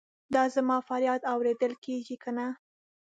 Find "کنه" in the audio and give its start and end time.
2.23-2.47